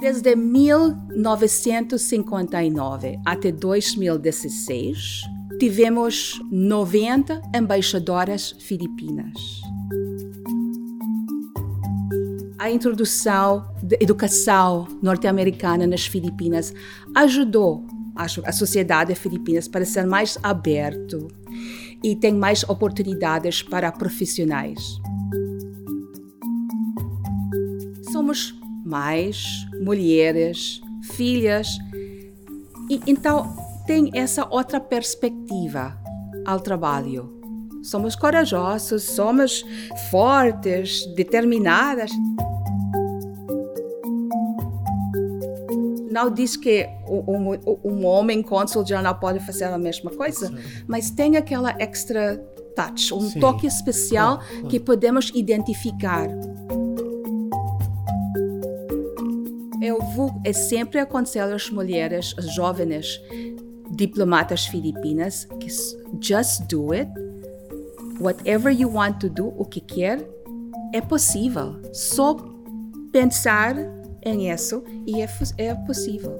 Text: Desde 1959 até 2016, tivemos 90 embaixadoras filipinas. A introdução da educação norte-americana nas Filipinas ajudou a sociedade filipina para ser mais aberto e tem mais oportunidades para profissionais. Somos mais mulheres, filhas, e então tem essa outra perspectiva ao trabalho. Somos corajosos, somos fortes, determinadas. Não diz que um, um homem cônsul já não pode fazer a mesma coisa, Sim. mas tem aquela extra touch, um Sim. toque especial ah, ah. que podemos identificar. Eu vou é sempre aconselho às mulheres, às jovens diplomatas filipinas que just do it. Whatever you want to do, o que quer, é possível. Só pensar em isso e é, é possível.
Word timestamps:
Desde 0.00 0.36
1959 0.36 3.18
até 3.24 3.50
2016, 3.50 5.22
tivemos 5.58 6.40
90 6.52 7.42
embaixadoras 7.52 8.54
filipinas. 8.60 9.60
A 12.56 12.70
introdução 12.70 13.68
da 13.82 13.96
educação 14.00 14.86
norte-americana 15.02 15.84
nas 15.84 16.06
Filipinas 16.06 16.72
ajudou 17.16 17.84
a 18.14 18.52
sociedade 18.52 19.16
filipina 19.16 19.60
para 19.70 19.84
ser 19.84 20.06
mais 20.06 20.38
aberto 20.44 21.26
e 22.04 22.14
tem 22.14 22.34
mais 22.34 22.62
oportunidades 22.68 23.62
para 23.62 23.90
profissionais. 23.90 24.80
Somos 28.12 28.57
mais 28.88 29.66
mulheres, 29.82 30.80
filhas, 31.12 31.68
e 32.88 33.00
então 33.06 33.54
tem 33.86 34.10
essa 34.14 34.48
outra 34.50 34.80
perspectiva 34.80 35.96
ao 36.46 36.58
trabalho. 36.58 37.38
Somos 37.82 38.16
corajosos, 38.16 39.02
somos 39.02 39.62
fortes, 40.10 41.06
determinadas. 41.14 42.10
Não 46.10 46.30
diz 46.30 46.56
que 46.56 46.88
um, 47.06 47.52
um 47.84 48.06
homem 48.06 48.42
cônsul 48.42 48.84
já 48.86 49.02
não 49.02 49.14
pode 49.14 49.38
fazer 49.40 49.64
a 49.64 49.78
mesma 49.78 50.10
coisa, 50.10 50.48
Sim. 50.48 50.56
mas 50.86 51.10
tem 51.10 51.36
aquela 51.36 51.76
extra 51.78 52.36
touch, 52.74 53.12
um 53.12 53.28
Sim. 53.28 53.40
toque 53.40 53.66
especial 53.66 54.40
ah, 54.40 54.44
ah. 54.64 54.68
que 54.68 54.80
podemos 54.80 55.30
identificar. 55.34 56.28
Eu 59.88 59.98
vou 60.02 60.38
é 60.44 60.52
sempre 60.52 60.98
aconselho 60.98 61.54
às 61.54 61.70
mulheres, 61.70 62.34
às 62.36 62.54
jovens 62.54 63.18
diplomatas 63.90 64.66
filipinas 64.66 65.46
que 65.58 65.68
just 66.20 66.66
do 66.68 66.92
it. 66.92 67.10
Whatever 68.20 68.70
you 68.70 68.92
want 68.92 69.18
to 69.20 69.30
do, 69.30 69.46
o 69.56 69.64
que 69.64 69.80
quer, 69.80 70.28
é 70.92 71.00
possível. 71.00 71.80
Só 71.94 72.36
pensar 73.10 73.76
em 74.22 74.50
isso 74.52 74.84
e 75.06 75.22
é, 75.22 75.28
é 75.56 75.74
possível. 75.74 76.36